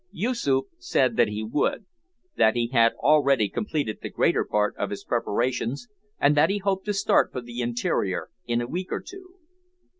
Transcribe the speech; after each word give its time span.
Yoosoof 0.11 0.65
said 0.79 1.15
that 1.15 1.27
he 1.27 1.43
would, 1.43 1.85
that 2.35 2.55
he 2.55 2.69
had 2.69 2.93
already 2.93 3.47
completed 3.47 3.99
the 4.01 4.09
greater 4.09 4.43
part 4.43 4.75
of 4.77 4.89
his 4.89 5.03
preparations, 5.03 5.89
and 6.19 6.35
that 6.35 6.49
he 6.49 6.57
hoped 6.57 6.85
to 6.85 6.93
start 6.95 7.31
for 7.31 7.39
the 7.41 7.61
interior 7.61 8.31
in 8.47 8.61
a 8.61 8.67
week 8.67 8.91
or 8.91 8.99
two. 9.05 9.35